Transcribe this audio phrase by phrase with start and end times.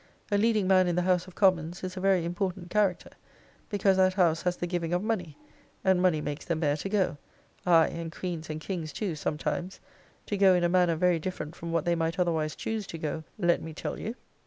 [0.31, 3.11] A leading man in the house of commons is a very important character;
[3.69, 5.37] because that house has the giving of money:
[5.83, 7.17] and money makes the mare to go;
[7.67, 9.79] ay, and queens and kings too, sometimes,
[10.25, 13.23] to go in a manner very different from what they might otherwise choose to go,
[13.37, 14.15] let me tell you.